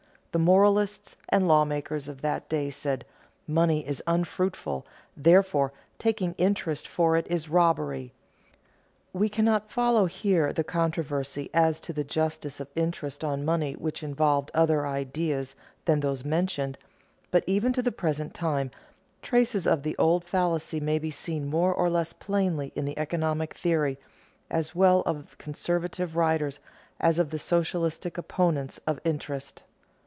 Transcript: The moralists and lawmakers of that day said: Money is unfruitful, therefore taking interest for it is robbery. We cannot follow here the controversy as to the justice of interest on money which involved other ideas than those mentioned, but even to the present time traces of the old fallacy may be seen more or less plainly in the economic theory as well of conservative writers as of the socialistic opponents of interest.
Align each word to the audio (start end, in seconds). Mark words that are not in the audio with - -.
The 0.33 0.39
moralists 0.39 1.17
and 1.27 1.45
lawmakers 1.45 2.07
of 2.07 2.21
that 2.21 2.47
day 2.47 2.69
said: 2.69 3.03
Money 3.49 3.85
is 3.85 4.01
unfruitful, 4.07 4.87
therefore 5.17 5.73
taking 5.99 6.35
interest 6.37 6.87
for 6.87 7.17
it 7.17 7.27
is 7.29 7.49
robbery. 7.49 8.13
We 9.11 9.27
cannot 9.27 9.69
follow 9.69 10.05
here 10.05 10.53
the 10.53 10.63
controversy 10.63 11.49
as 11.53 11.81
to 11.81 11.91
the 11.91 12.05
justice 12.05 12.61
of 12.61 12.69
interest 12.77 13.25
on 13.25 13.43
money 13.43 13.73
which 13.73 14.03
involved 14.03 14.51
other 14.53 14.87
ideas 14.87 15.53
than 15.83 15.99
those 15.99 16.23
mentioned, 16.23 16.77
but 17.29 17.43
even 17.45 17.73
to 17.73 17.81
the 17.81 17.91
present 17.91 18.33
time 18.33 18.71
traces 19.21 19.67
of 19.67 19.83
the 19.83 19.97
old 19.97 20.23
fallacy 20.23 20.79
may 20.79 20.97
be 20.97 21.11
seen 21.11 21.45
more 21.49 21.73
or 21.73 21.89
less 21.89 22.13
plainly 22.13 22.71
in 22.73 22.85
the 22.85 22.97
economic 22.97 23.53
theory 23.53 23.99
as 24.49 24.73
well 24.73 25.01
of 25.05 25.37
conservative 25.37 26.15
writers 26.15 26.59
as 27.01 27.19
of 27.19 27.31
the 27.31 27.37
socialistic 27.39 28.17
opponents 28.17 28.79
of 28.87 28.97
interest. 29.03 29.63